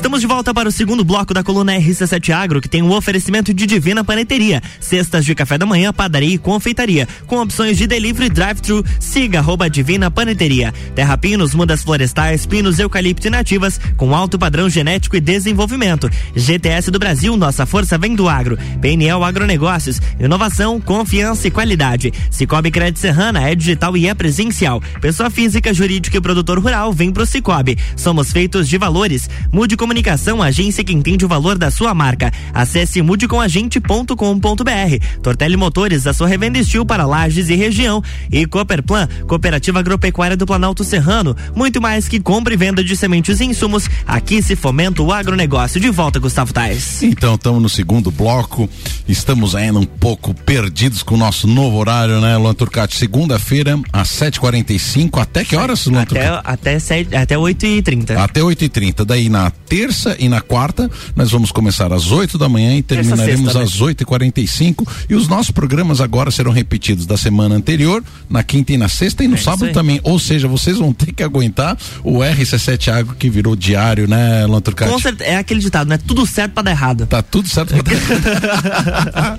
[0.00, 3.52] Estamos de volta para o segundo bloco da coluna RC7 Agro, que tem um oferecimento
[3.52, 8.30] de Divina Paneteria, cestas de café da manhã, padaria e confeitaria, com opções de delivery
[8.30, 8.82] drive-thru.
[8.98, 10.72] Siga arroba Divina Paneteria.
[10.94, 16.08] Terra Pinos, mudas florestais, pinos, eucalipto e nativas, com alto padrão genético e desenvolvimento.
[16.34, 18.58] GTS do Brasil, nossa força vem do agro.
[18.80, 22.10] PNL Agronegócios, inovação, confiança e qualidade.
[22.30, 24.80] Cicobi Crédito Serrana é digital e é presencial.
[25.02, 27.76] Pessoa física, jurídica e produtor rural vem pro Cicobi.
[27.96, 29.28] Somos feitos de valores.
[29.52, 32.32] Mude Comunicação, agência que entende o valor da sua marca.
[32.54, 35.20] Acesse mudecomagente.com.br.
[35.20, 38.00] Tortelli Motores, a sua revenda estil para lajes e região.
[38.30, 41.36] E Cooperplan, Cooperativa Agropecuária do Planalto Serrano.
[41.56, 43.90] Muito mais que compra e venda de sementes e insumos.
[44.06, 45.80] Aqui se fomenta o agronegócio.
[45.80, 47.02] De volta, Gustavo Tais.
[47.02, 48.70] Então, estamos no segundo bloco.
[49.08, 52.96] Estamos ainda um pouco perdidos com o nosso novo horário, né, Luan Turcati?
[52.96, 55.20] Segunda-feira, às 7h45.
[55.20, 56.42] Até que horas, Luan Até, Turcati?
[56.44, 58.16] até, sete, até 8h30.
[58.16, 59.04] Até 8h30.
[59.04, 59.79] Daí na terça
[60.18, 63.64] e na quarta, nós vamos começar às 8 da manhã e terminaremos sexta, né?
[63.64, 64.86] às 8h45.
[65.08, 69.24] E os nossos programas agora serão repetidos da semana anterior, na quinta e na sexta
[69.24, 70.00] e no É sábado também.
[70.02, 74.60] Ou seja, vocês vão ter que aguentar o RC7 Agro que virou diário, né, Luan
[74.60, 74.90] Turcati?
[74.92, 75.98] Com certeza, é aquele ditado, né?
[75.98, 77.06] Tudo certo pra dar errado.
[77.06, 77.74] Tá tudo certo.
[77.82, 79.38] pra-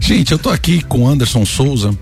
[0.00, 1.96] Gente, eu tô aqui com Anderson Souza.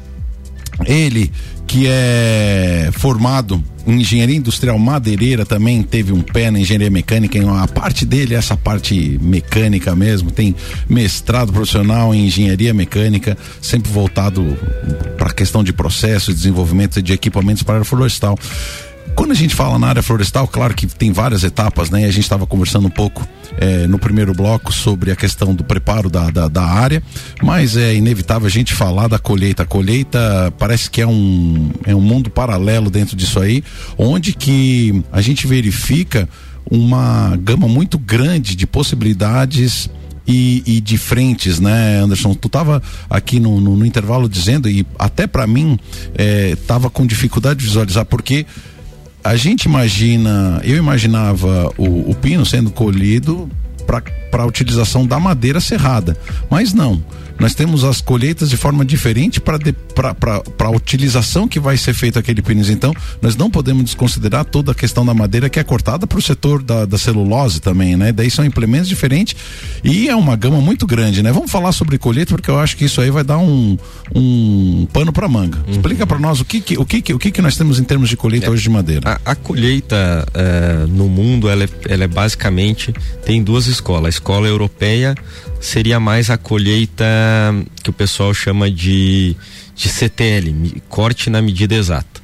[0.87, 1.31] Ele
[1.71, 7.49] que é formado em engenharia industrial madeireira também teve um pé na engenharia mecânica em
[7.49, 10.53] a parte dele essa parte mecânica mesmo tem
[10.89, 14.45] mestrado profissional em engenharia mecânica sempre voltado
[15.17, 18.37] para a questão de processo desenvolvimento de equipamentos para a florestal
[19.21, 22.07] quando a gente fala na área florestal, claro que tem várias etapas, né?
[22.07, 23.29] A gente estava conversando um pouco
[23.59, 27.03] eh, no primeiro bloco sobre a questão do preparo da, da, da área,
[27.43, 29.63] mas é inevitável a gente falar da colheita.
[29.63, 33.63] A colheita parece que é um, é um mundo paralelo dentro disso aí,
[33.99, 36.27] onde que a gente verifica
[36.71, 39.91] uma gama muito grande de possibilidades
[40.27, 42.33] e, e de frentes, né, Anderson?
[42.33, 45.79] Tu tava aqui no, no, no intervalo dizendo, e até para mim,
[46.15, 48.47] eh, tava com dificuldade de visualizar, porque
[49.23, 53.49] a gente imagina, eu imaginava o, o pino sendo colhido
[54.31, 56.17] para a utilização da madeira serrada,
[56.49, 57.03] mas não.
[57.41, 59.57] Nós temos as colheitas de forma diferente para
[60.59, 62.69] a utilização que vai ser feita aquele pênis.
[62.69, 66.23] Então, nós não podemos desconsiderar toda a questão da madeira que é cortada para o
[66.23, 68.13] setor da, da celulose também, né?
[68.13, 69.35] Daí são implementos diferentes
[69.83, 71.33] e é uma gama muito grande, né?
[71.33, 73.79] Vamos falar sobre colheita porque eu acho que isso aí vai dar um,
[74.15, 75.59] um pano para manga.
[75.67, 77.85] Explica para nós o que que, o que que o que que nós temos em
[77.85, 79.19] termos de colheita hoje de madeira.
[79.25, 82.93] A, a colheita eh, no mundo ela é, ela é basicamente
[83.25, 84.07] tem duas escolas.
[84.07, 85.15] A escola europeia
[85.61, 87.05] seria mais a colheita
[87.83, 89.37] que o pessoal chama de,
[89.77, 92.21] de CTL, corte na medida exata.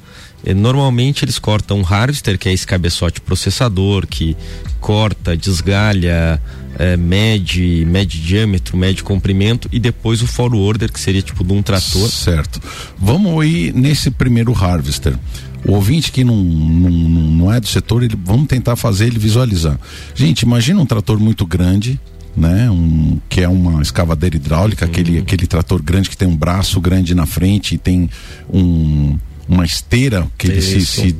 [0.55, 4.35] Normalmente eles cortam um harvester, que é esse cabeçote processador, que
[4.79, 6.41] corta, desgalha,
[6.79, 11.61] eh, mede, mede diâmetro, mede comprimento, e depois o forwarder, que seria tipo de um
[11.61, 12.07] trator.
[12.07, 12.61] Certo.
[12.97, 15.17] Vamos ir nesse primeiro harvester.
[15.65, 19.77] O ouvinte que não, não, não é do setor, ele, vamos tentar fazer ele visualizar.
[20.15, 21.99] Gente, imagina um trator muito grande,
[22.37, 22.69] né?
[22.69, 27.15] Um, que é uma escavadeira hidráulica, aquele, aquele trator grande que tem um braço grande
[27.15, 28.07] na frente e tem
[28.47, 29.17] um,
[29.49, 31.15] uma esteira que ele, se, se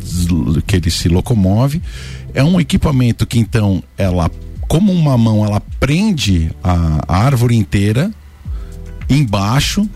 [0.65, 1.81] que ele se locomove.
[2.35, 4.29] É um equipamento que então ela,
[4.67, 8.11] como uma mão, ela prende a, a árvore inteira
[9.09, 9.89] embaixo,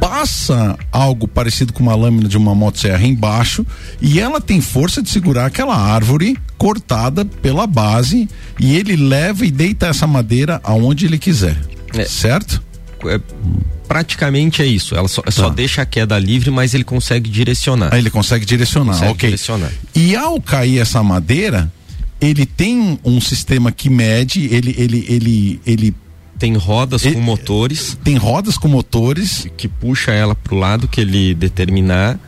[0.00, 3.64] passa algo parecido com uma lâmina de uma motosserra embaixo
[4.00, 8.28] e ela tem força de segurar aquela árvore cortada pela base
[8.58, 11.56] e ele leva e deita essa madeira aonde ele quiser.
[11.94, 12.04] É.
[12.04, 12.62] Certo?
[13.06, 13.20] É,
[13.86, 14.94] praticamente é isso.
[14.94, 15.54] Ela só, só Tá.
[15.54, 17.92] deixa a queda livre, mas ele consegue direcionar.
[17.92, 19.28] Aí ele consegue direcionar, Consegue ok.
[19.30, 19.70] direcionar.
[19.94, 21.70] E ao cair essa madeira,
[22.20, 25.94] ele tem um sistema que mede, ele ele ele ele
[26.38, 27.96] Tem rodas E- com motores.
[28.02, 29.46] tem rodas com motores.
[29.56, 32.18] Que puxa ela pro lado que ele determinar.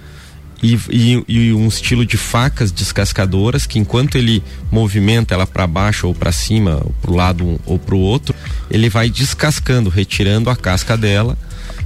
[0.63, 4.43] E, e, e um estilo de facas descascadoras que enquanto ele
[4.73, 8.35] movimenta ela para baixo ou para cima, ou pro lado um, ou pro outro,
[8.71, 11.37] ele vai descascando, retirando a casca dela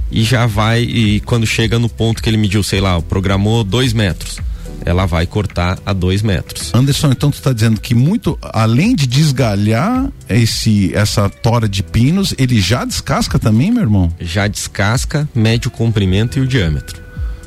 [0.09, 3.91] e já vai e quando chega no ponto que ele mediu, sei lá, programou dois
[3.91, 4.39] metros,
[4.85, 6.71] ela vai cortar a dois metros.
[6.73, 12.33] Anderson, então tu está dizendo que muito, além de desgalhar esse, essa tora de pinos,
[12.37, 14.13] ele já descasca também, meu irmão?
[14.19, 17.01] Já descasca, mede o comprimento e o diâmetro.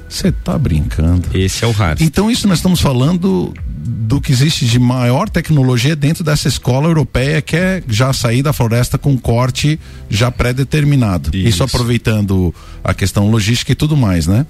[0.09, 1.29] Você tá brincando.
[1.35, 2.07] Esse é o harvester.
[2.07, 3.53] Então isso nós estamos falando
[3.85, 8.53] do que existe de maior tecnologia dentro dessa escola europeia que é já sair da
[8.53, 11.37] floresta com corte já pré-determinado.
[11.37, 11.49] Isso.
[11.49, 11.63] Isso.
[11.65, 14.47] aproveitando a questão logística e tudo mais, né?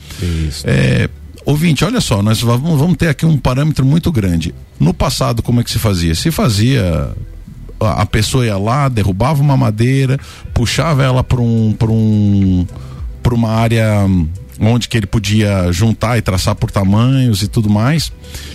[0.48, 0.64] Isso.
[0.66, 1.08] É,
[1.44, 4.54] ouvinte, olha só, nós vamos, vamos ter aqui um parâmetro muito grande.
[4.78, 6.14] No passado, como é que se fazia?
[6.14, 7.12] Se fazia
[7.80, 10.18] a, pessoa ia lá, derrubava uma madeira,
[10.52, 12.66] puxava ela para um, um,
[13.32, 14.06] uma área
[14.60, 18.12] onde que ele podia juntar e traçar por tamanhos e tudo mais.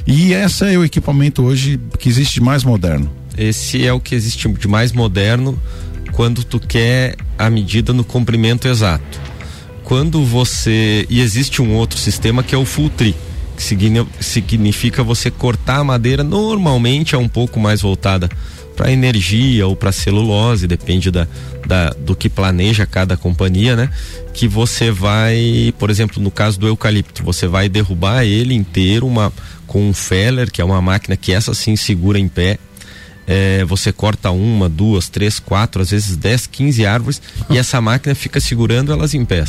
[0.07, 3.09] E esse é o equipamento hoje que existe de mais moderno.
[3.37, 5.59] Esse é o que existe de mais moderno
[6.11, 9.19] quando tu quer a medida no comprimento exato.
[9.89, 13.15] Quando você e existe um outro sistema que é o full tree,
[13.57, 13.63] que
[14.23, 18.29] significa você cortar a madeira normalmente é um pouco mais voltada
[18.75, 21.27] para energia ou para celulose, depende da,
[21.65, 23.89] da, do que planeja cada companhia, né?
[24.31, 29.33] Que você vai, por exemplo, no caso do eucalipto, você vai derrubar ele inteiro uma,
[29.65, 32.59] com um feller, que é uma máquina que essa sim segura em pé.
[33.25, 37.19] É, você corta uma, duas, três, quatro, às vezes 10, 15 árvores
[37.49, 39.45] e essa máquina fica segurando elas em pé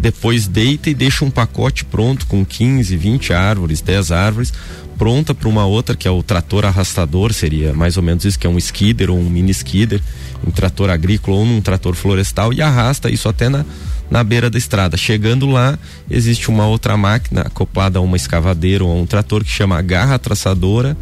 [0.00, 4.52] depois deita e deixa um pacote pronto com 15, 20 árvores, 10 árvores,
[4.98, 8.46] pronta para uma outra, que é o trator arrastador, seria mais ou menos isso, que
[8.46, 10.00] é um skidder ou um mini skidder,
[10.46, 13.64] um trator agrícola ou um trator florestal, e arrasta isso até na,
[14.10, 14.96] na beira da estrada.
[14.96, 15.78] Chegando lá,
[16.10, 20.18] existe uma outra máquina acoplada a uma escavadeira ou a um trator que chama garra
[20.18, 20.96] traçadora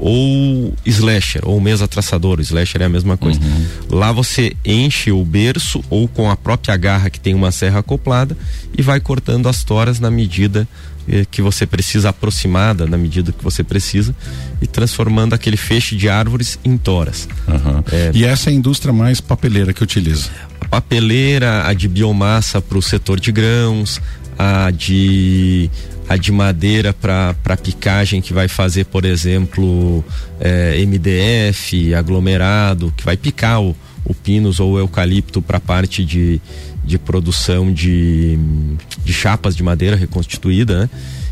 [0.00, 3.38] ou slasher, ou mesa traçadora, slasher é a mesma coisa.
[3.38, 3.98] Uhum.
[3.98, 8.36] Lá você enche o berço ou com a própria garra que tem uma serra acoplada
[8.76, 10.66] e vai cortando as toras na medida
[11.06, 14.16] eh, que você precisa aproximada na medida que você precisa
[14.60, 17.28] e transformando aquele feixe de árvores em toras.
[17.46, 17.84] Uhum.
[17.92, 20.30] É, e essa é a indústria mais papeleira que utiliza?
[20.60, 24.00] A papeleira, a de biomassa para o setor de grãos,
[24.38, 25.70] a de
[26.10, 30.04] a de madeira para picagem que vai fazer, por exemplo,
[30.40, 36.40] é, MDF, aglomerado, que vai picar o, o pinus ou o eucalipto para parte de,
[36.84, 38.36] de produção de,
[39.04, 40.90] de chapas de madeira reconstituída, né?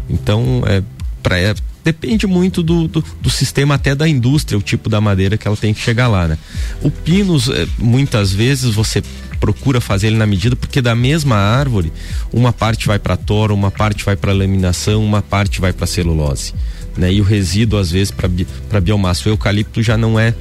[0.08, 0.80] Então, é,
[1.24, 1.56] pra, é,
[1.92, 5.56] depende muito do, do, do, sistema até da indústria, o tipo da madeira que ela
[5.56, 6.36] tem que chegar lá, né?
[6.82, 9.02] O pinus, é, muitas vezes você
[9.40, 11.90] procura fazer ele na medida, porque da mesma árvore,
[12.30, 16.52] uma parte vai para toro, uma parte vai para laminação, uma parte vai para celulose.
[16.94, 17.12] Né?
[17.14, 19.28] E o resíduo, às vezes, para biomassa.
[19.28, 20.34] O eucalipto já não é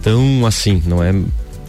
[0.00, 1.12] tão assim, não é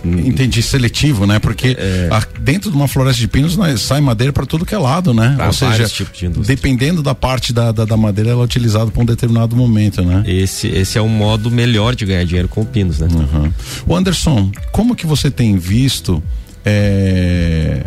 [0.06, 1.39] Entendi, seletivo, né?
[1.39, 2.10] Porque é.
[2.12, 5.14] a, dentro de uma floresta de pinos né, sai madeira para tudo que é lado,
[5.14, 5.34] né?
[5.36, 9.01] Pra Ou seja, de dependendo da parte da, da, da, madeira, ela é utilizada para
[9.01, 10.24] um determinado momento, né?
[10.28, 13.08] Esse, esse é o modo melhor de ganhar dinheiro com pinos, né?
[13.12, 13.51] Uhum.
[13.88, 16.22] O Anderson, como que você tem visto
[16.64, 17.84] é,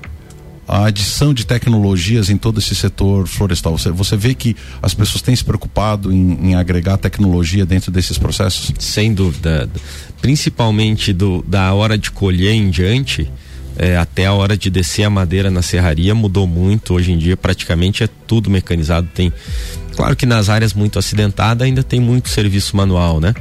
[0.69, 3.77] a adição de tecnologias em todo esse setor florestal?
[3.79, 8.19] Você, você vê que as pessoas têm se preocupado em, em, agregar tecnologia dentro desses
[8.19, 8.73] processos?
[8.79, 9.69] Sem dúvida.
[10.21, 13.31] Principalmente do, da hora de colher em diante.
[13.81, 16.95] É, até a hora de descer a madeira na serraria mudou muito.
[16.95, 19.09] Hoje em dia praticamente é tudo mecanizado.
[19.15, 19.33] Tem,
[19.95, 23.35] claro que nas áreas muito acidentadas ainda tem muito serviço manual, né?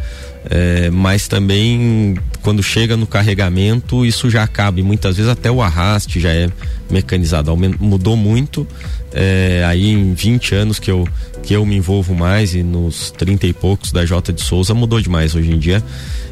[0.50, 5.62] É, mas também quando chega no carregamento isso já acaba e muitas vezes até o
[5.62, 6.50] arraste já é
[6.90, 8.66] mecanizado mudou muito
[9.12, 11.06] é, aí em 20 anos que eu
[11.44, 15.02] que eu me envolvo mais e nos 30 e poucos da J de Souza mudou
[15.02, 15.84] demais hoje em dia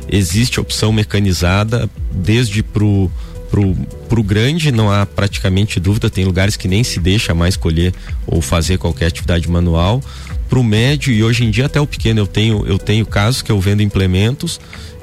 [0.10, 3.12] existe opção mecanizada desde pro
[3.50, 3.76] pro,
[4.10, 7.94] pro grande não há praticamente dúvida tem lugares que nem se deixa mais colher
[8.26, 10.02] ou fazer qualquer atividade manual
[10.50, 13.42] para o médio e hoje em dia até o pequeno eu tenho eu tenho casos
[13.42, 14.60] que eu vendo implementos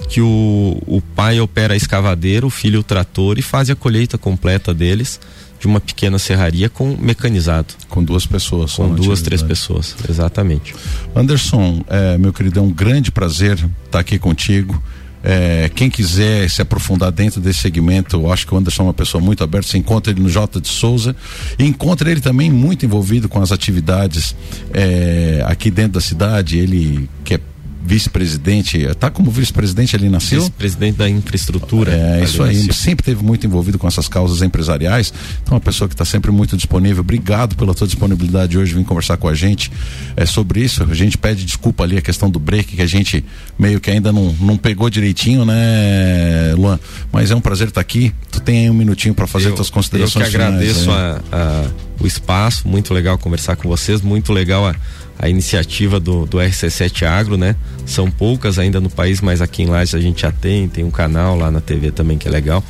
[0.09, 4.19] que o, o pai opera a escavadeira, o filho o trator e faz a colheita
[4.19, 5.19] completa deles
[5.59, 7.75] de uma pequena serraria com mecanizado.
[7.89, 8.75] Com duas pessoas.
[8.75, 10.75] Com duas, três pessoas, exatamente.
[11.15, 14.83] Anderson, é, meu querido, é um grande prazer estar aqui contigo.
[15.23, 18.95] É, quem quiser se aprofundar dentro desse segmento, eu acho que o Anderson é uma
[18.95, 19.69] pessoa muito aberta.
[19.69, 21.15] Você encontra ele no J de Souza
[21.59, 24.35] e encontra ele também muito envolvido com as atividades
[24.73, 26.59] é, aqui dentro da cidade.
[26.59, 27.41] Ele que é
[27.85, 30.41] vice-presidente, tá como vice-presidente ali nasceu?
[30.41, 31.93] Vice-presidente da infraestrutura.
[31.93, 32.75] É, isso aí, nasceu.
[32.75, 35.13] sempre teve muito envolvido com essas causas empresariais,
[35.43, 39.17] então uma pessoa que está sempre muito disponível, obrigado pela tua disponibilidade hoje, vir conversar
[39.17, 39.71] com a gente
[40.17, 43.25] é, sobre isso, a gente pede desculpa ali a questão do break, que a gente
[43.59, 46.79] meio que ainda não, não pegou direitinho, né, Luan,
[47.13, 49.55] mas é um prazer estar tá aqui, tu tem aí um minutinho para fazer eu,
[49.55, 54.01] tuas considerações Eu que agradeço finais, a, a, o espaço, muito legal conversar com vocês,
[54.01, 54.75] muito legal a
[55.23, 57.55] a iniciativa do, do RC7 Agro, né?
[57.87, 60.91] São poucas ainda no país, mas aqui em Lages a gente já tem, tem um
[60.91, 62.65] canal lá na TV também que é legal.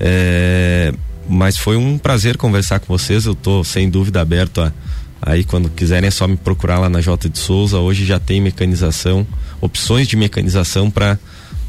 [0.00, 0.94] É,
[1.28, 4.72] mas foi um prazer conversar com vocês, eu tô sem dúvida aberto a,
[5.20, 8.40] aí quando quiserem é só me procurar lá na J de Souza, hoje já tem
[8.40, 9.26] mecanização,
[9.60, 11.18] opções de mecanização para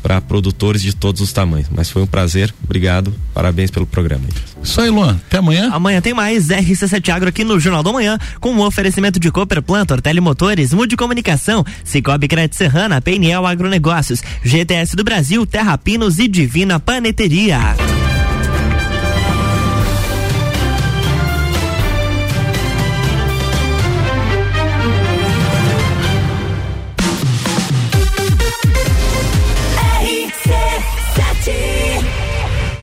[0.01, 1.67] para produtores de todos os tamanhos.
[1.71, 4.23] Mas foi um prazer, obrigado, parabéns pelo programa.
[4.61, 5.19] Isso aí, Luan.
[5.27, 5.69] Até amanhã.
[5.71, 9.61] Amanhã tem mais RC7 Agro aqui no Jornal da Manhã, com um oferecimento de Cooper
[9.61, 16.27] Plantor, Telemotores, Mude Comunicação, Cicobi Crédito Serrana, PNL Agronegócios, GTS do Brasil, Terra Pinos e
[16.27, 17.59] Divina Paneteria.